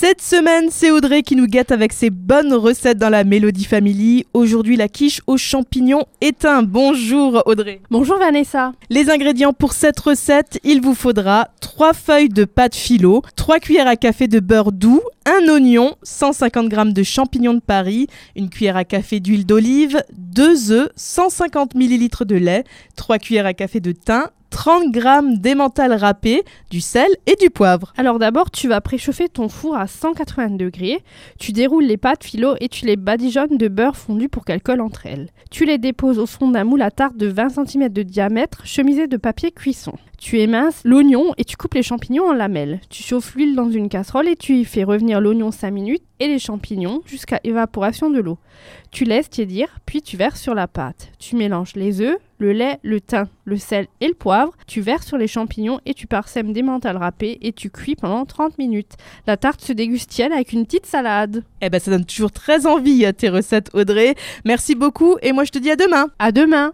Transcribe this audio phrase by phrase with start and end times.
[0.00, 4.26] Cette semaine, c'est Audrey qui nous guette avec ses bonnes recettes dans la Mélodie Family.
[4.32, 6.62] Aujourd'hui, la quiche aux champignons éteint.
[6.62, 7.80] Bonjour Audrey.
[7.90, 8.74] Bonjour Vanessa.
[8.90, 13.88] Les ingrédients pour cette recette, il vous faudra 3 feuilles de pâte philo, 3 cuillères
[13.88, 18.06] à café de beurre doux, un oignon, 150 g de champignons de Paris,
[18.36, 22.62] une cuillère à café d'huile d'olive, 2 œufs, 150 ml de lait,
[22.94, 24.28] 3 cuillères à café de thym,
[24.58, 25.00] 30 g
[25.36, 27.92] d'émental râpé, du sel et du poivre.
[27.96, 31.04] Alors d'abord, tu vas préchauffer ton four à 180 degrés.
[31.38, 34.80] Tu déroules les pâtes philo et tu les badigeonnes de beurre fondu pour qu'elles collent
[34.80, 35.28] entre elles.
[35.52, 39.06] Tu les déposes au fond d'un moule à tarte de 20 cm de diamètre, chemisé
[39.06, 39.92] de papier cuisson.
[40.18, 42.80] Tu éminces l'oignon et tu coupes les champignons en lamelles.
[42.90, 46.26] Tu chauffes l'huile dans une casserole et tu y fais revenir l'oignon 5 minutes et
[46.26, 48.36] les champignons jusqu'à évaporation de l'eau.
[48.90, 51.12] Tu laisses tiédir, puis tu verses sur la pâte.
[51.20, 54.54] Tu mélanges les œufs, le lait, le thym, le sel et le poivre.
[54.66, 58.24] Tu verses sur les champignons et tu parsèmes des mentales râpées et tu cuis pendant
[58.24, 58.96] 30 minutes.
[59.28, 61.44] La tarte se déguste avec une petite salade.
[61.60, 64.16] Eh ben ça donne toujours très envie tes recettes Audrey.
[64.44, 66.08] Merci beaucoup et moi je te dis à demain.
[66.18, 66.72] À demain.